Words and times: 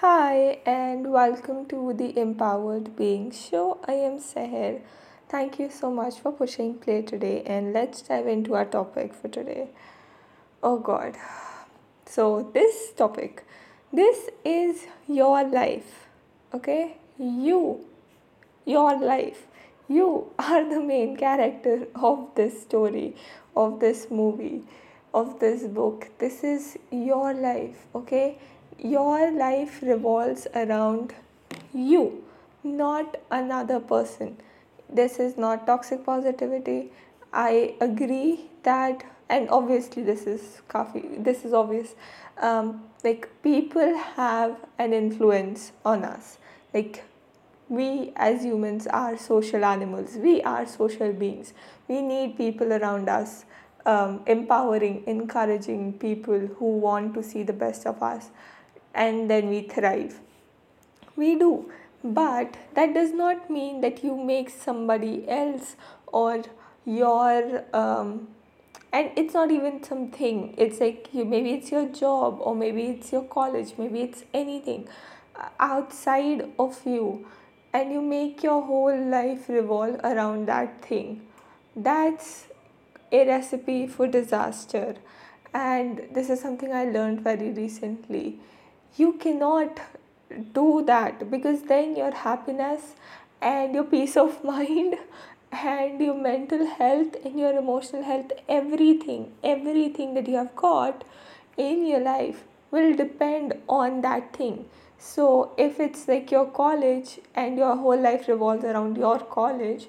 Hi, 0.00 0.60
and 0.64 1.12
welcome 1.12 1.66
to 1.66 1.92
the 1.92 2.18
Empowered 2.18 2.96
Being 2.96 3.30
Show. 3.30 3.80
I 3.86 3.92
am 3.92 4.18
Seher. 4.18 4.80
Thank 5.28 5.58
you 5.58 5.68
so 5.68 5.90
much 5.90 6.20
for 6.20 6.32
pushing 6.32 6.72
play 6.76 7.02
today, 7.02 7.42
and 7.44 7.74
let's 7.74 8.00
dive 8.00 8.26
into 8.26 8.54
our 8.54 8.64
topic 8.64 9.12
for 9.12 9.28
today. 9.28 9.68
Oh 10.62 10.78
God. 10.78 11.18
So, 12.06 12.50
this 12.54 12.94
topic, 12.96 13.44
this 13.92 14.30
is 14.42 14.86
your 15.06 15.44
life, 15.46 16.06
okay? 16.54 16.96
You, 17.18 17.84
your 18.64 18.98
life. 18.98 19.48
You 19.86 20.30
are 20.38 20.64
the 20.66 20.80
main 20.80 21.18
character 21.18 21.88
of 21.94 22.26
this 22.36 22.62
story, 22.62 23.16
of 23.54 23.80
this 23.80 24.06
movie, 24.10 24.62
of 25.12 25.40
this 25.40 25.64
book. 25.64 26.08
This 26.18 26.42
is 26.42 26.78
your 26.90 27.34
life, 27.34 27.84
okay? 27.94 28.38
Your 28.78 29.30
life 29.30 29.82
revolves 29.82 30.46
around 30.54 31.14
you, 31.74 32.24
not 32.62 33.16
another 33.30 33.80
person. 33.80 34.36
This 34.88 35.18
is 35.18 35.36
not 35.36 35.66
toxic 35.66 36.04
positivity. 36.04 36.90
I 37.32 37.74
agree 37.80 38.46
that, 38.62 39.04
and 39.28 39.48
obviously 39.50 40.02
this 40.02 40.26
is 40.26 40.62
coffee. 40.68 41.04
This 41.18 41.44
is 41.44 41.52
obvious. 41.52 41.94
Um, 42.38 42.84
like 43.04 43.28
people 43.42 43.96
have 44.16 44.56
an 44.78 44.92
influence 44.92 45.72
on 45.84 46.04
us. 46.04 46.38
Like 46.74 47.04
we 47.68 48.12
as 48.16 48.42
humans 48.42 48.86
are 48.88 49.16
social 49.16 49.64
animals. 49.64 50.16
We 50.16 50.42
are 50.42 50.66
social 50.66 51.12
beings. 51.12 51.54
We 51.86 52.02
need 52.02 52.36
people 52.36 52.72
around 52.72 53.08
us, 53.08 53.44
um, 53.86 54.22
empowering, 54.26 55.04
encouraging 55.06 55.94
people 55.94 56.48
who 56.58 56.78
want 56.78 57.14
to 57.14 57.22
see 57.22 57.44
the 57.44 57.52
best 57.52 57.86
of 57.86 58.02
us, 58.02 58.30
and 58.94 59.30
then 59.30 59.48
we 59.48 59.62
thrive. 59.62 60.20
We 61.16 61.36
do. 61.36 61.70
But 62.02 62.56
that 62.74 62.94
does 62.94 63.12
not 63.12 63.50
mean 63.50 63.80
that 63.82 64.02
you 64.02 64.16
make 64.16 64.48
somebody 64.48 65.28
else 65.28 65.76
or 66.06 66.42
your 66.84 67.64
um, 67.74 68.28
and 68.92 69.10
it's 69.16 69.34
not 69.34 69.50
even 69.50 69.82
something 69.82 70.54
it's 70.58 70.80
like 70.80 71.08
you 71.12 71.24
maybe 71.24 71.50
it's 71.52 71.70
your 71.70 71.86
job 71.88 72.38
or 72.40 72.54
maybe 72.54 72.82
it's 72.84 73.12
your 73.12 73.22
college 73.22 73.74
maybe 73.78 74.00
it's 74.00 74.24
anything 74.34 74.88
uh, 75.36 75.48
outside 75.60 76.50
of 76.58 76.80
you 76.84 77.26
and 77.72 77.92
you 77.92 78.00
make 78.02 78.42
your 78.42 78.62
whole 78.62 78.98
life 79.10 79.48
revolve 79.48 80.00
around 80.02 80.46
that 80.46 80.82
thing 80.82 81.20
that's 81.76 82.46
a 83.12 83.26
recipe 83.26 83.86
for 83.86 84.06
disaster 84.06 84.96
and 85.54 86.02
this 86.12 86.30
is 86.30 86.40
something 86.40 86.72
i 86.72 86.84
learned 86.84 87.20
very 87.20 87.50
recently 87.50 88.38
you 88.96 89.12
cannot 89.14 89.80
do 90.52 90.82
that 90.86 91.30
because 91.30 91.62
then 91.62 91.96
your 91.96 92.12
happiness 92.12 92.94
and 93.40 93.74
your 93.74 93.84
peace 93.84 94.16
of 94.16 94.42
mind 94.52 94.96
and 95.52 96.00
your 96.00 96.14
mental 96.14 96.66
health 96.66 97.16
and 97.24 97.38
your 97.38 97.52
emotional 97.58 98.04
health 98.04 98.30
everything 98.48 99.32
everything 99.42 100.14
that 100.14 100.28
you 100.28 100.36
have 100.36 100.54
got 100.54 101.04
in 101.56 101.84
your 101.86 102.00
life 102.00 102.44
will 102.70 102.94
depend 102.94 103.54
on 103.68 104.00
that 104.02 104.36
thing. 104.36 104.66
So 104.98 105.52
if 105.56 105.80
it's 105.80 106.06
like 106.08 106.30
your 106.30 106.46
college 106.46 107.18
and 107.34 107.56
your 107.56 107.76
whole 107.76 108.00
life 108.00 108.28
revolves 108.28 108.64
around 108.64 108.96
your 108.96 109.18
college 109.18 109.86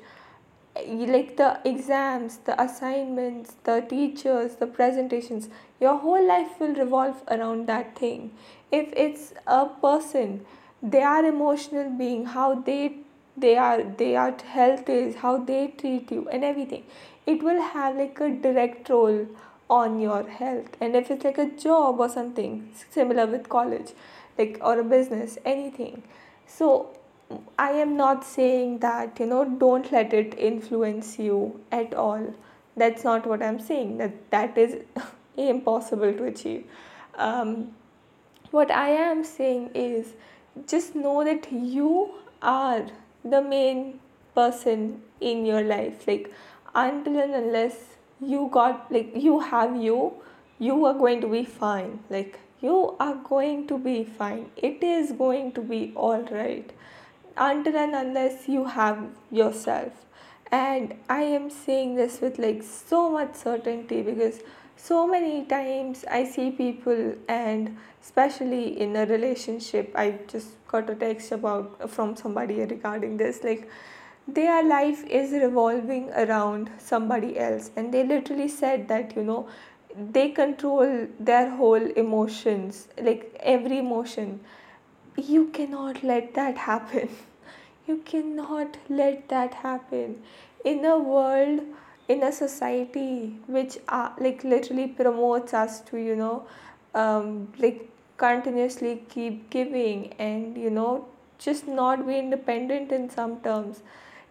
like 0.75 1.37
the 1.37 1.59
exams, 1.65 2.37
the 2.45 2.61
assignments, 2.61 3.55
the 3.63 3.81
teachers, 3.81 4.55
the 4.55 4.67
presentations, 4.67 5.49
your 5.79 5.97
whole 5.97 6.25
life 6.25 6.59
will 6.59 6.73
revolve 6.73 7.21
around 7.29 7.67
that 7.67 7.97
thing. 7.97 8.31
If 8.71 8.91
it's 8.93 9.33
a 9.47 9.65
person, 9.65 10.45
they 10.81 11.01
are 11.03 11.25
emotional 11.25 11.89
being, 11.89 12.25
how 12.25 12.55
they 12.55 12.97
they 13.37 13.57
are 13.57 13.83
their 13.83 14.35
health 14.45 14.89
is, 14.89 15.15
how 15.15 15.37
they 15.37 15.67
treat 15.77 16.11
you 16.11 16.27
and 16.29 16.43
everything. 16.43 16.83
It 17.25 17.43
will 17.43 17.61
have 17.61 17.95
like 17.95 18.19
a 18.19 18.29
direct 18.29 18.89
role 18.89 19.27
on 19.69 19.99
your 19.99 20.23
health. 20.27 20.75
And 20.81 20.95
if 20.95 21.09
it's 21.11 21.23
like 21.23 21.37
a 21.37 21.45
job 21.45 21.99
or 21.99 22.09
something 22.09 22.69
similar 22.89 23.25
with 23.25 23.47
college, 23.49 23.91
like 24.37 24.57
or 24.61 24.79
a 24.79 24.83
business, 24.83 25.37
anything. 25.45 26.03
So 26.45 26.89
I 27.57 27.71
am 27.71 27.95
not 27.97 28.23
saying 28.25 28.79
that, 28.79 29.19
you 29.19 29.25
know, 29.25 29.43
don't 29.45 29.91
let 29.91 30.13
it 30.13 30.37
influence 30.37 31.17
you 31.19 31.59
at 31.71 31.93
all. 31.93 32.33
That's 32.75 33.03
not 33.03 33.27
what 33.27 33.43
I'm 33.43 33.59
saying. 33.59 33.97
That 33.97 34.31
that 34.31 34.57
is 34.57 34.77
impossible 35.37 36.13
to 36.13 36.25
achieve. 36.25 36.65
Um, 37.15 37.73
what 38.51 38.71
I 38.71 38.89
am 38.89 39.23
saying 39.23 39.71
is 39.75 40.13
just 40.67 40.95
know 40.95 41.23
that 41.23 41.51
you 41.51 42.13
are 42.41 42.85
the 43.23 43.41
main 43.41 43.99
person 44.35 45.01
in 45.19 45.45
your 45.45 45.61
life. 45.61 46.07
Like 46.07 46.33
until 46.73 47.19
and 47.19 47.33
unless 47.35 47.75
you 48.19 48.49
got 48.51 48.91
like 48.91 49.11
you 49.15 49.39
have 49.39 49.75
you, 49.75 50.13
you 50.59 50.85
are 50.85 50.93
going 50.93 51.21
to 51.21 51.27
be 51.27 51.43
fine. 51.43 51.99
Like 52.09 52.39
you 52.61 52.95
are 52.99 53.15
going 53.15 53.67
to 53.67 53.77
be 53.77 54.03
fine. 54.03 54.49
It 54.55 54.83
is 54.83 55.11
going 55.11 55.51
to 55.53 55.61
be 55.61 55.91
all 55.95 56.23
right 56.23 56.71
until 57.37 57.75
and 57.77 57.95
unless 57.95 58.47
you 58.47 58.65
have 58.65 59.03
yourself. 59.31 60.05
And 60.51 60.95
i 61.09 61.21
am 61.21 61.49
saying 61.49 61.95
this 61.95 62.19
with 62.21 62.37
like 62.37 62.61
so 62.61 63.09
much 63.09 63.35
certainty 63.35 64.01
because 64.01 64.39
so 64.75 64.97
many 65.11 65.45
times 65.45 66.03
i 66.17 66.25
see 66.25 66.51
people 66.51 67.13
and 67.35 67.77
especially 68.03 68.81
in 68.85 68.97
a 68.97 69.05
relationship 69.05 69.93
i 69.95 70.05
just 70.33 70.49
got 70.67 70.89
a 70.89 70.95
text 70.95 71.31
about 71.31 71.89
from 71.89 72.17
somebody 72.17 72.59
regarding 72.73 73.15
this 73.15 73.41
like 73.45 73.69
their 74.27 74.63
life 74.63 75.03
is 75.05 75.31
revolving 75.31 76.09
around 76.11 76.69
somebody 76.77 77.37
else. 77.37 77.71
And 77.75 77.93
they 77.93 78.03
literally 78.05 78.47
said 78.47 78.87
that 78.87 79.15
you 79.15 79.23
know 79.23 79.47
they 80.11 80.29
control 80.29 81.07
their 81.19 81.49
whole 81.49 81.91
emotions 82.03 82.87
like 83.01 83.35
every 83.41 83.79
emotion 83.79 84.39
you 85.17 85.47
cannot 85.47 86.03
let 86.03 86.33
that 86.35 86.57
happen. 86.57 87.09
You 87.87 87.97
cannot 88.05 88.77
let 88.89 89.27
that 89.29 89.55
happen. 89.55 90.21
In 90.63 90.85
a 90.85 90.97
world 90.99 91.61
in 92.07 92.23
a 92.23 92.31
society 92.31 93.35
which 93.47 93.77
uh, 93.87 94.09
like 94.19 94.43
literally 94.43 94.87
promotes 94.87 95.53
us 95.53 95.79
to 95.89 95.97
you 95.97 96.15
know 96.15 96.45
um, 96.93 97.51
like 97.57 97.89
continuously 98.17 99.03
keep 99.09 99.49
giving 99.49 100.13
and 100.19 100.57
you 100.57 100.69
know 100.69 101.05
just 101.39 101.67
not 101.67 102.05
be 102.07 102.17
independent 102.19 102.91
in 102.91 103.09
some 103.09 103.39
terms 103.41 103.81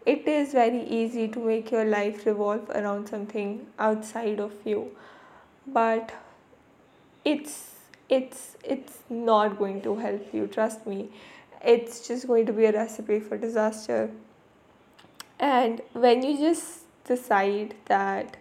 it 0.07 0.27
is 0.29 0.53
very 0.53 0.83
easy 0.85 1.27
to 1.29 1.41
make 1.41 1.71
your 1.71 1.85
life 1.85 2.25
revolve 2.27 2.71
around 2.71 3.07
something 3.09 3.67
outside 3.79 4.41
of 4.41 4.53
you. 4.65 4.91
But 5.67 6.13
it's 7.25 7.75
it's 8.11 8.57
it's 8.63 8.99
not 9.09 9.59
going 9.59 9.81
to 9.83 9.97
help 9.97 10.35
you 10.35 10.47
trust 10.47 10.87
me 10.87 11.09
it's 11.63 12.07
just 12.09 12.27
going 12.27 12.45
to 12.47 12.53
be 12.53 12.67
a 12.67 12.73
recipe 12.73 13.21
for 13.21 13.39
disaster 13.39 14.11
and 15.39 15.81
when 15.93 16.23
you 16.23 16.37
just 16.39 16.81
decide 17.05 17.75
that 17.87 18.37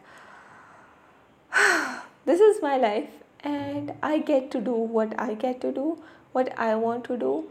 this 2.25 2.39
is 2.39 2.61
my 2.61 2.77
life 2.77 3.09
and 3.41 3.93
I 4.03 4.19
get 4.19 4.51
to 4.51 4.61
do 4.61 4.73
what 4.73 5.19
I 5.19 5.33
get 5.33 5.61
to 5.61 5.71
do, 5.71 5.97
what 6.33 6.57
I 6.59 6.75
want 6.75 7.05
to 7.05 7.17
do, 7.17 7.45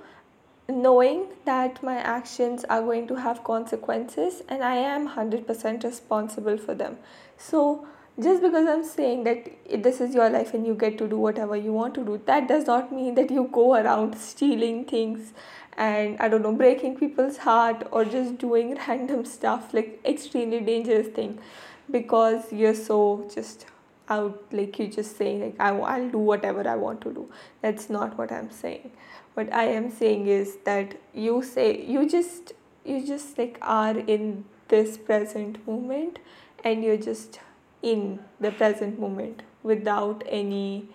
knowing 0.69 1.29
that 1.47 1.83
my 1.83 1.97
actions 1.97 2.65
are 2.65 2.83
going 2.83 3.07
to 3.09 3.15
have 3.15 3.43
consequences 3.43 4.43
and 4.49 4.63
I 4.63 4.75
am 4.77 5.09
100% 5.09 5.83
responsible 5.83 6.59
for 6.59 6.75
them. 6.75 6.99
So, 7.39 7.87
just 8.21 8.43
because 8.43 8.67
I'm 8.67 8.85
saying 8.85 9.25
that 9.25 9.49
this 9.83 10.01
is 10.01 10.15
your 10.15 10.29
life 10.29 10.53
and 10.53 10.67
you 10.67 10.75
get 10.75 10.99
to 10.99 11.07
do 11.07 11.19
whatever 11.19 11.57
you 11.57 11.73
want 11.73 11.95
to 11.95 12.05
do, 12.05 12.21
that 12.27 12.49
does 12.49 12.67
not 12.67 12.93
mean 12.93 13.15
that 13.15 13.31
you 13.31 13.49
go 13.53 13.75
around 13.77 14.19
stealing 14.19 14.85
things 14.85 15.33
and 15.77 16.19
I 16.19 16.29
don't 16.29 16.43
know, 16.43 16.53
breaking 16.53 16.97
people's 16.97 17.37
heart 17.37 17.87
or 17.93 18.05
just 18.05 18.39
doing 18.39 18.77
random 18.89 19.25
stuff 19.25 19.73
like 19.73 20.01
extremely 20.05 20.61
dangerous 20.61 21.07
thing. 21.09 21.39
Because 21.91 22.53
you're 22.53 22.75
so 22.75 23.31
just 23.33 23.67
out 24.11 24.43
like 24.53 24.79
you 24.79 24.89
just 24.89 25.17
saying 25.17 25.41
like 25.41 25.55
I, 25.61 25.69
i'll 25.69 26.09
do 26.11 26.19
whatever 26.19 26.67
i 26.67 26.75
want 26.75 27.01
to 27.03 27.13
do. 27.13 27.31
That's 27.63 27.89
not 27.91 28.17
what 28.19 28.33
i'm 28.33 28.51
saying. 28.51 28.91
What 29.35 29.53
i 29.53 29.65
am 29.65 29.91
saying 29.91 30.27
is 30.27 30.57
that 30.65 30.99
you 31.15 31.43
say 31.43 31.85
you 31.85 32.09
just 32.09 32.53
you 32.85 33.07
just 33.07 33.39
like 33.39 33.59
are 33.63 33.99
in 33.99 34.45
this 34.69 34.97
present 34.97 35.67
moment 35.67 36.19
and 36.65 36.83
you're 36.83 36.97
just 36.97 37.41
in 37.83 38.19
the 38.41 38.51
present 38.51 38.99
moment 38.99 39.43
without 39.63 40.23
any 40.27 40.89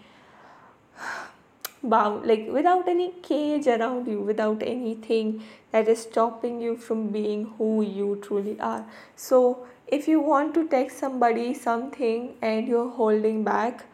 bound 1.84 2.26
like 2.26 2.48
without 2.48 2.88
any 2.88 3.12
cage 3.22 3.68
around 3.68 4.08
you 4.08 4.20
without 4.22 4.64
anything 4.64 5.44
that 5.72 5.88
is 5.88 6.02
stopping 6.02 6.62
you 6.62 6.76
from 6.78 7.10
being 7.10 7.46
who 7.58 7.82
you 7.82 8.20
truly 8.22 8.60
are. 8.60 8.86
So 9.16 9.66
if 9.88 10.08
you 10.08 10.22
want 10.22 10.54
to 10.54 10.68
text 10.68 10.98
somebody 10.98 11.54
something 11.54 12.36
and 12.42 12.68
you're 12.68 12.90
holding 12.90 13.44
back 13.44 13.86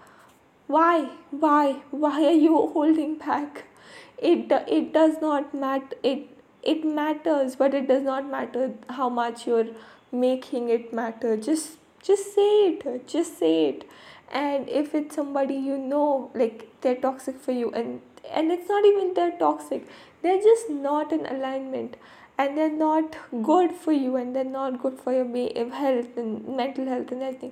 why? 0.69 1.09
Why? 1.31 1.77
Why 1.89 2.25
are 2.25 2.39
you 2.47 2.55
holding 2.73 3.15
back? 3.17 3.63
It 4.19 4.51
it 4.77 4.93
does 4.93 5.15
not 5.19 5.53
matter 5.53 5.97
it 6.03 6.27
it 6.73 6.85
matters 6.85 7.55
but 7.55 7.73
it 7.73 7.87
does 7.87 8.03
not 8.03 8.29
matter 8.33 8.73
how 8.97 9.09
much 9.09 9.47
you're 9.47 9.69
making 10.11 10.69
it 10.69 10.93
matter. 10.93 11.35
Just 11.37 11.77
just 12.01 12.33
say 12.33 12.49
it 12.69 13.07
just 13.07 13.37
say 13.37 13.69
it. 13.69 13.89
And 14.31 14.69
if 14.69 14.93
it's 14.93 15.15
somebody 15.15 15.55
you 15.55 15.77
know 15.77 16.31
like 16.33 16.69
they're 16.81 16.95
toxic 16.95 17.39
for 17.39 17.51
you 17.51 17.71
and 17.71 18.01
and 18.31 18.51
it's 18.51 18.69
not 18.69 18.85
even 18.85 19.13
they're 19.13 19.37
toxic. 19.37 19.87
They're 20.21 20.41
just 20.41 20.69
not 20.69 21.11
in 21.11 21.25
alignment. 21.25 21.97
And 22.37 22.57
they're 22.57 22.71
not 22.71 23.17
good 23.43 23.73
for 23.73 23.91
you 23.91 24.15
and 24.15 24.33
they're 24.35 24.45
not 24.45 24.81
good 24.81 24.97
for 24.97 25.11
your 25.11 25.71
health 25.71 26.17
and 26.17 26.47
mental 26.55 26.85
health 26.85 27.11
and 27.11 27.21
everything. 27.21 27.51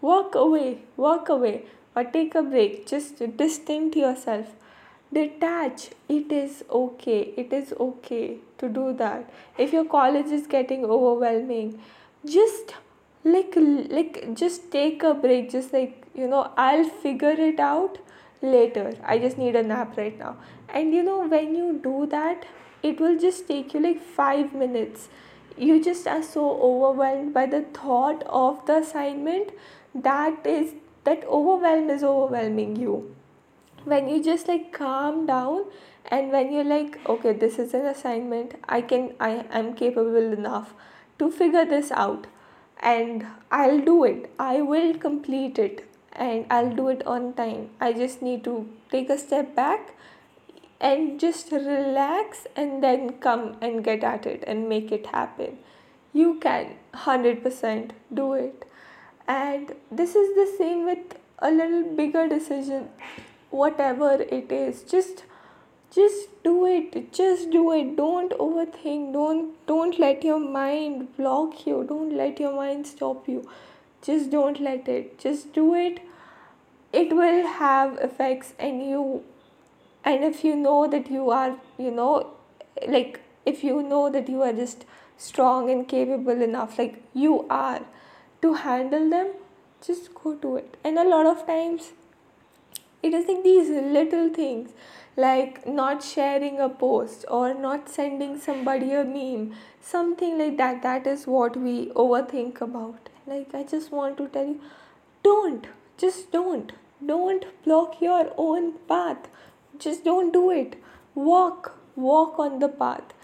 Walk 0.00 0.36
away 0.36 0.82
walk 0.96 1.28
away 1.28 1.64
or 1.96 2.04
take 2.04 2.34
a 2.34 2.42
break. 2.42 2.86
Just 2.86 3.22
distance 3.36 3.96
yourself. 3.96 4.46
Detach. 5.12 5.90
It 6.08 6.30
is 6.30 6.64
okay. 6.70 7.32
It 7.36 7.52
is 7.52 7.72
okay 7.80 8.36
to 8.58 8.68
do 8.68 8.92
that. 8.92 9.30
If 9.56 9.72
your 9.72 9.84
college 9.84 10.26
is 10.26 10.46
getting 10.46 10.84
overwhelming 10.84 11.80
just 12.24 12.74
like 13.32 13.54
like 13.56 14.34
just 14.34 14.70
take 14.70 15.02
a 15.02 15.14
break. 15.14 15.50
Just 15.50 15.72
like 15.72 16.06
you 16.14 16.26
know 16.26 16.50
i'll 16.56 16.84
figure 16.84 17.36
it 17.48 17.60
out 17.60 17.98
later. 18.42 18.92
I 19.04 19.18
just 19.18 19.38
need 19.38 19.56
a 19.56 19.62
nap 19.62 19.96
right 19.96 20.18
now. 20.18 20.36
And 20.68 20.94
you 20.94 21.02
know 21.02 21.26
when 21.26 21.54
you 21.54 21.80
do 21.82 22.06
that 22.06 22.46
it 22.82 23.00
will 23.00 23.18
just 23.18 23.48
take 23.48 23.74
you 23.74 23.80
like 23.80 24.00
5 24.00 24.54
minutes. 24.54 25.08
You 25.56 25.82
just 25.82 26.06
are 26.06 26.22
so 26.22 26.50
overwhelmed 26.62 27.34
by 27.34 27.46
the 27.46 27.62
thought 27.62 28.22
of 28.26 28.64
the 28.66 28.78
assignment 28.78 29.50
that 29.94 30.46
is 30.46 30.74
that 31.04 31.24
overwhelm 31.24 31.90
is 31.90 32.04
overwhelming 32.04 32.76
you. 32.76 33.14
When 33.84 34.08
you 34.08 34.22
just 34.22 34.48
like 34.48 34.72
calm 34.72 35.26
down 35.26 35.64
and 36.06 36.30
when 36.32 36.52
you're 36.52 36.64
like 36.64 36.98
okay 37.08 37.32
this 37.32 37.58
is 37.58 37.74
an 37.74 37.86
assignment. 37.86 38.54
I 38.68 38.80
can 38.80 39.14
i 39.20 39.30
am 39.50 39.74
capable 39.74 40.32
enough 40.40 40.74
to 41.18 41.30
figure 41.30 41.64
this 41.64 41.90
out 41.90 42.26
and 42.80 43.26
i'll 43.50 43.80
do 43.80 44.04
it. 44.04 44.30
I 44.38 44.60
will 44.60 44.94
complete 44.94 45.58
it 45.58 45.84
and 46.12 46.46
i'll 46.50 46.74
do 46.74 46.88
it 46.88 47.06
on 47.06 47.32
time. 47.34 47.70
I 47.80 47.92
just 47.92 48.22
need 48.22 48.44
to 48.44 48.68
take 48.90 49.10
a 49.10 49.18
step 49.18 49.54
back 49.54 49.94
and 50.80 51.18
just 51.18 51.50
relax 51.52 52.46
and 52.56 52.82
then 52.82 53.18
come 53.18 53.56
and 53.60 53.82
get 53.82 54.04
at 54.04 54.26
it 54.26 54.44
and 54.46 54.68
make 54.68 54.92
it 54.92 55.06
happen. 55.06 55.58
You 56.12 56.38
can 56.40 56.76
100% 56.94 57.90
do 58.14 58.32
it. 58.34 58.64
And 59.26 59.74
this 59.90 60.14
is 60.14 60.34
the 60.36 60.56
same 60.56 60.84
with 60.84 61.18
a 61.40 61.50
little 61.50 61.82
bigger 61.94 62.28
decision 62.28 62.88
whatever 63.50 64.12
it 64.20 64.52
is. 64.52 64.82
Just 64.82 65.24
just 65.98 66.42
do 66.44 66.66
it 66.66 67.12
just 67.12 67.50
do 67.50 67.72
it. 67.72 67.96
Don't 67.96 68.32
overthink. 68.32 69.12
Don't 69.12 69.66
don't 69.66 69.98
let 69.98 70.24
your 70.24 70.38
mind 70.40 71.16
block 71.16 71.66
you. 71.66 71.84
Don't 71.88 72.16
let 72.16 72.40
your 72.40 72.54
mind 72.54 72.86
stop 72.86 73.28
you. 73.28 73.48
Just 74.02 74.30
don't 74.30 74.60
let 74.60 74.88
it. 74.88 75.18
Just 75.18 75.52
do 75.52 75.74
it. 75.74 76.00
It 76.92 77.14
will 77.14 77.46
have 77.46 77.98
effects 77.98 78.54
and 78.58 78.82
you. 78.88 79.24
And 80.04 80.24
if 80.24 80.44
you 80.44 80.54
know 80.56 80.86
that 80.88 81.10
you 81.10 81.30
are 81.30 81.56
you 81.78 81.90
know 81.90 82.12
like 82.86 83.20
if 83.44 83.64
you 83.64 83.82
know 83.82 84.08
that 84.10 84.28
you 84.28 84.42
are 84.42 84.52
just 84.52 84.84
strong 85.16 85.70
and 85.70 85.88
capable 85.88 86.42
enough 86.48 86.78
like 86.78 87.02
you 87.12 87.44
are 87.50 87.80
to 88.42 88.54
handle 88.54 89.10
them 89.10 89.32
just 89.84 90.14
go 90.14 90.34
do 90.34 90.56
it. 90.56 90.76
And 90.84 90.98
a 90.98 91.08
lot 91.08 91.26
of 91.26 91.46
times 91.46 91.92
it 93.02 93.14
is 93.14 93.26
like 93.28 93.42
these 93.44 93.68
little 93.98 94.28
things 94.28 94.70
like 95.16 95.66
not 95.66 96.02
sharing 96.02 96.60
a 96.60 96.68
post 96.68 97.24
or 97.28 97.52
not 97.54 97.88
sending 97.88 98.38
somebody 98.38 98.92
a 98.92 99.04
meme 99.04 99.54
something 99.80 100.38
like 100.38 100.56
that 100.56 100.82
that 100.82 101.06
is 101.06 101.26
what 101.26 101.56
we 101.56 101.86
overthink 102.04 102.60
about. 102.60 103.08
Like 103.26 103.54
i 103.54 103.62
just 103.62 103.92
want 103.92 104.16
to 104.18 104.28
tell 104.28 104.46
you 104.46 104.60
don't 105.22 105.66
just 105.96 106.30
don't 106.32 106.72
don't 107.04 107.44
block 107.64 108.00
your 108.00 108.32
own 108.36 108.72
path. 108.88 109.28
Just 109.78 110.04
don't 110.04 110.32
do 110.32 110.50
it. 110.50 110.76
Walk 111.14 111.78
walk 111.96 112.38
on 112.38 112.58
the 112.60 112.68
path 112.68 113.14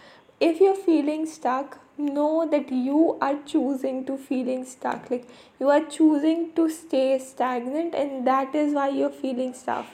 if 0.40 0.60
you're 0.60 0.74
feeling 0.74 1.26
stuck 1.26 1.78
know 1.96 2.48
that 2.50 2.70
you 2.72 3.16
are 3.20 3.36
choosing 3.46 4.04
to 4.06 4.16
feeling 4.16 4.64
stuck. 4.64 5.10
Like 5.10 5.28
you 5.60 5.70
are 5.70 5.84
choosing 5.84 6.52
to 6.54 6.68
stay 6.68 7.18
stagnant 7.18 7.94
and 7.94 8.26
that 8.26 8.54
is 8.54 8.74
why 8.74 8.88
you're 8.88 9.10
feeling 9.10 9.54
stuck 9.54 9.86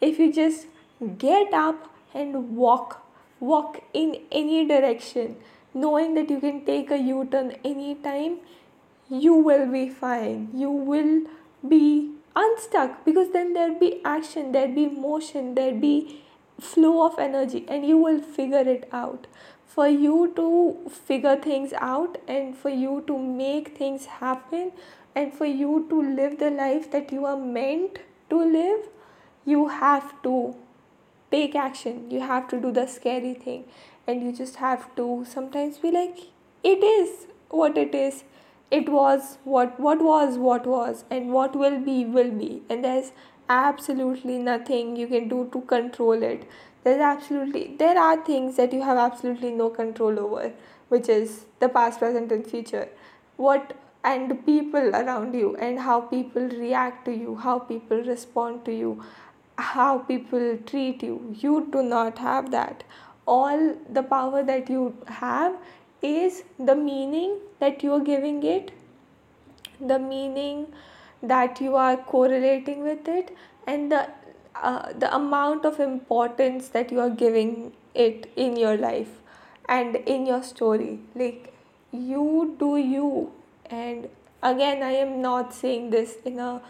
if 0.00 0.18
you 0.18 0.32
just 0.32 0.66
get 1.18 1.52
up 1.52 1.92
and 2.14 2.56
walk 2.56 3.04
walk 3.40 3.82
in 3.92 4.16
any 4.32 4.66
direction 4.66 5.36
knowing 5.74 6.14
that 6.14 6.28
you 6.30 6.40
can 6.40 6.64
take 6.64 6.90
a 6.90 6.98
u-turn 6.98 7.52
anytime 7.64 8.38
you 9.08 9.34
will 9.34 9.66
be 9.66 9.88
fine. 9.88 10.50
You 10.54 10.70
will 10.70 11.22
be 11.66 12.12
unstuck 12.36 13.04
because 13.04 13.32
then 13.32 13.52
there'll 13.52 13.78
be 13.78 14.00
action 14.04 14.52
there'll 14.52 14.74
be 14.74 14.86
motion 14.86 15.54
there'll 15.54 15.80
be 15.80 16.22
flow 16.60 17.06
of 17.06 17.18
energy 17.18 17.64
and 17.68 17.86
you 17.86 17.98
will 17.98 18.20
figure 18.20 18.60
it 18.60 18.88
out 18.92 19.26
for 19.68 19.86
you 19.86 20.32
to 20.34 20.90
figure 20.90 21.36
things 21.36 21.72
out 21.74 22.16
and 22.26 22.56
for 22.56 22.70
you 22.70 23.04
to 23.06 23.18
make 23.18 23.76
things 23.76 24.06
happen 24.06 24.72
and 25.14 25.34
for 25.34 25.44
you 25.44 25.86
to 25.90 26.00
live 26.02 26.38
the 26.38 26.50
life 26.50 26.90
that 26.90 27.12
you 27.12 27.26
are 27.26 27.36
meant 27.36 27.98
to 28.30 28.38
live, 28.38 28.88
you 29.44 29.68
have 29.68 30.10
to 30.22 30.56
take 31.30 31.54
action. 31.54 32.10
You 32.10 32.20
have 32.20 32.48
to 32.48 32.60
do 32.60 32.72
the 32.72 32.86
scary 32.86 33.34
thing. 33.34 33.64
And 34.06 34.22
you 34.22 34.32
just 34.32 34.56
have 34.56 34.94
to 34.96 35.26
sometimes 35.28 35.78
be 35.78 35.90
like, 35.90 36.18
it 36.64 36.82
is 36.82 37.26
what 37.50 37.76
it 37.76 37.94
is. 37.94 38.24
It 38.70 38.88
was 38.88 39.38
what 39.44 39.78
what 39.80 40.02
was 40.02 40.36
what 40.36 40.66
was 40.66 41.04
and 41.10 41.32
what 41.32 41.56
will 41.56 41.78
be 41.80 42.04
will 42.04 42.30
be. 42.30 42.62
And 42.68 42.84
there's 42.84 43.12
absolutely 43.48 44.38
nothing 44.38 44.96
you 44.96 45.06
can 45.06 45.28
do 45.28 45.48
to 45.52 45.60
control 45.62 46.22
it. 46.22 46.48
There's 46.84 47.00
absolutely 47.00 47.76
there 47.78 47.98
are 47.98 48.24
things 48.24 48.56
that 48.56 48.72
you 48.72 48.82
have 48.82 48.98
absolutely 48.98 49.50
no 49.50 49.70
control 49.70 50.18
over 50.18 50.52
which 50.88 51.08
is 51.08 51.46
the 51.60 51.68
past 51.68 51.98
present 51.98 52.32
and 52.32 52.46
future. 52.46 52.88
What 53.36 53.74
and 54.04 54.44
people 54.46 54.94
around 54.94 55.34
you 55.34 55.56
and 55.56 55.80
how 55.80 56.00
people 56.00 56.42
react 56.42 57.04
to 57.06 57.12
you 57.12 57.34
how 57.36 57.58
people 57.58 57.98
respond 58.10 58.64
to 58.64 58.72
you 58.72 59.02
how 59.58 59.98
people 59.98 60.56
treat 60.66 61.02
you. 61.02 61.34
You 61.38 61.68
do 61.72 61.82
not 61.82 62.18
have 62.18 62.50
that. 62.52 62.84
All 63.26 63.74
the 63.90 64.02
power 64.02 64.42
that 64.42 64.70
you 64.70 64.96
have 65.06 65.56
is 66.02 66.44
the 66.58 66.74
meaning 66.74 67.38
that 67.60 67.82
you 67.82 67.92
are 67.92 68.00
giving 68.00 68.42
it 68.42 68.72
the 69.80 69.98
meaning 69.98 70.66
that 71.22 71.60
you 71.60 71.76
are 71.76 71.96
correlating 71.96 72.82
with 72.82 73.08
it 73.08 73.36
and 73.66 73.92
the 73.92 74.08
uh, 74.54 74.92
the 74.92 75.14
amount 75.14 75.64
of 75.64 75.78
importance 75.78 76.68
that 76.70 76.90
you 76.90 77.00
are 77.00 77.10
giving 77.10 77.72
it 77.94 78.30
in 78.34 78.56
your 78.56 78.76
life 78.76 79.20
and 79.68 79.96
in 79.96 80.26
your 80.26 80.42
story. 80.42 80.98
Like 81.14 81.52
you 81.92 82.56
do 82.58 82.76
you. 82.76 83.32
And 83.70 84.08
again 84.42 84.84
i 84.84 84.92
am 84.92 85.20
not 85.20 85.52
saying 85.52 85.90
this 85.90 86.16
in 86.24 86.38
a 86.38 86.62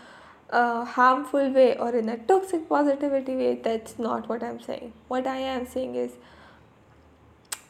uh, 0.50 0.84
harmful 0.86 1.50
way 1.50 1.76
or 1.76 1.94
in 1.94 2.08
a 2.08 2.16
toxic 2.16 2.68
positivity 2.68 3.36
way. 3.36 3.54
That's 3.62 3.98
not 3.98 4.28
what 4.28 4.42
i'm 4.42 4.60
saying. 4.60 4.92
What 5.08 5.26
i 5.26 5.36
am 5.36 5.66
saying 5.66 5.94
is 5.94 6.12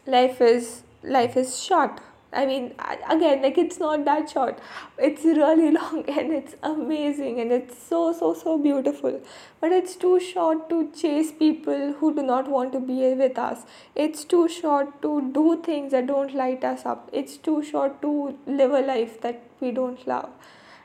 life 0.06 0.40
is 0.40 0.82
life 1.02 1.36
is 1.36 1.62
short 1.62 2.00
I 2.30 2.44
mean, 2.44 2.74
again, 3.08 3.40
like 3.40 3.56
it's 3.56 3.78
not 3.78 4.04
that 4.04 4.28
short. 4.28 4.58
It's 4.98 5.24
really 5.24 5.70
long 5.78 6.04
and 6.08 6.32
it's 6.32 6.56
amazing 6.62 7.40
and 7.40 7.50
it's 7.50 7.82
so, 7.82 8.12
so, 8.12 8.34
so 8.34 8.58
beautiful. 8.58 9.20
But 9.60 9.72
it's 9.72 9.96
too 9.96 10.20
short 10.20 10.68
to 10.68 10.90
chase 10.92 11.32
people 11.32 11.94
who 11.94 12.14
do 12.14 12.22
not 12.22 12.48
want 12.48 12.72
to 12.72 12.80
be 12.80 13.14
with 13.14 13.38
us. 13.38 13.62
It's 13.94 14.24
too 14.24 14.46
short 14.46 15.00
to 15.02 15.30
do 15.32 15.62
things 15.64 15.92
that 15.92 16.06
don't 16.06 16.34
light 16.34 16.64
us 16.64 16.84
up. 16.84 17.08
It's 17.12 17.38
too 17.38 17.62
short 17.62 18.02
to 18.02 18.36
live 18.46 18.72
a 18.72 18.80
life 18.80 19.20
that 19.22 19.42
we 19.60 19.70
don't 19.70 20.06
love 20.06 20.30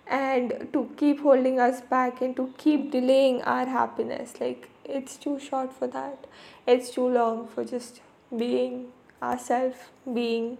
and 0.08 0.70
to 0.72 0.90
keep 0.96 1.22
holding 1.22 1.60
us 1.60 1.82
back 1.82 2.22
and 2.22 2.36
to 2.38 2.54
keep 2.58 2.92
delaying 2.92 3.42
our 3.42 3.66
happiness. 3.66 4.40
Like, 4.40 4.70
it's 4.86 5.18
too 5.18 5.40
short 5.40 5.74
for 5.74 5.88
that. 5.88 6.26
It's 6.66 6.90
too 6.90 7.08
long 7.08 7.48
for 7.48 7.66
just 7.66 8.02
being 8.36 8.92
ourselves, 9.24 9.78
being 10.14 10.58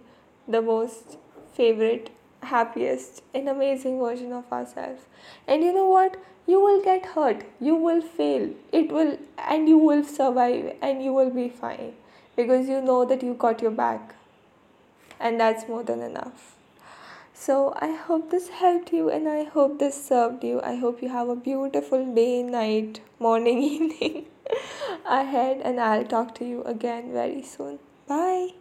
the 0.48 0.62
most 0.62 1.18
favorite, 1.54 2.10
happiest, 2.42 3.22
and 3.34 3.48
amazing 3.48 3.98
version 3.98 4.32
of 4.32 4.50
ourselves. 4.52 5.02
And 5.46 5.62
you 5.62 5.72
know 5.72 5.88
what? 5.88 6.16
You 6.46 6.60
will 6.60 6.82
get 6.82 7.06
hurt, 7.06 7.44
you 7.60 7.74
will 7.74 8.02
fail, 8.02 8.50
it 8.70 8.92
will, 8.92 9.18
and 9.38 9.68
you 9.68 9.78
will 9.78 10.04
survive, 10.04 10.76
and 10.82 11.02
you 11.02 11.12
will 11.12 11.30
be 11.30 11.48
fine 11.48 11.94
because 12.36 12.68
you 12.68 12.82
know 12.82 13.04
that 13.06 13.22
you 13.22 13.34
got 13.34 13.62
your 13.62 13.70
back, 13.70 14.14
and 15.18 15.40
that's 15.40 15.68
more 15.68 15.82
than 15.82 16.02
enough. 16.02 16.56
So, 17.32 17.74
I 17.80 17.92
hope 17.92 18.30
this 18.30 18.48
helped 18.48 18.92
you 18.92 19.10
and 19.10 19.28
I 19.28 19.42
hope 19.42 19.80
this 19.80 20.06
served 20.06 20.44
you. 20.44 20.60
I 20.62 20.76
hope 20.76 21.02
you 21.02 21.08
have 21.08 21.28
a 21.28 21.34
beautiful 21.34 22.14
day, 22.14 22.42
night, 22.44 23.00
morning, 23.18 23.62
evening. 23.72 24.26
ahead 25.06 25.60
and 25.64 25.80
I'll 25.80 26.04
talk 26.04 26.34
to 26.36 26.44
you 26.44 26.62
again 26.64 27.12
very 27.12 27.42
soon. 27.42 27.78
Bye. 28.06 28.54